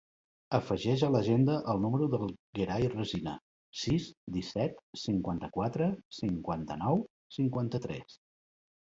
[0.57, 3.33] Afegeix a l'agenda el número del Gerai Resina:
[3.81, 5.89] sis, disset, cinquanta-quatre,
[6.21, 7.03] cinquanta-nou,
[7.37, 8.17] cinquanta-tres.